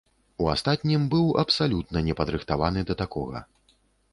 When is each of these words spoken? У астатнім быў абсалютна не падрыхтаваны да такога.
У 0.43 0.45
астатнім 0.53 1.03
быў 1.11 1.27
абсалютна 1.43 2.03
не 2.07 2.15
падрыхтаваны 2.23 2.79
да 2.89 2.93
такога. 3.03 3.39